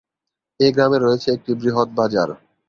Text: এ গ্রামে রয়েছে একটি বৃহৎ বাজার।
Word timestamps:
এ 0.59 0.67
গ্রামে 0.75 0.97
রয়েছে 0.99 1.27
একটি 1.31 1.51
বৃহৎ 1.61 1.89
বাজার। 1.97 2.29